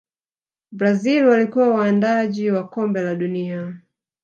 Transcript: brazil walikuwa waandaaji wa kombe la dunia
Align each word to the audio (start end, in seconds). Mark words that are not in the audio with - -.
brazil 0.71 1.25
walikuwa 1.27 1.69
waandaaji 1.69 2.51
wa 2.51 2.67
kombe 2.67 3.01
la 3.01 3.15
dunia 3.15 3.77